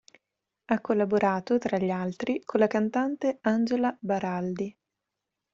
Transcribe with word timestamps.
Ha 0.65 0.81
collaborato, 0.81 1.59
tra 1.59 1.77
gli 1.77 1.91
altri, 1.91 2.41
con 2.43 2.59
la 2.59 2.65
cantante 2.65 3.37
Angela 3.41 3.95
Baraldi. 4.01 4.75